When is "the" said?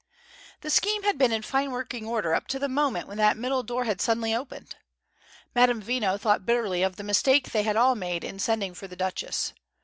0.61-0.71, 2.57-2.67, 6.95-7.03, 8.87-8.95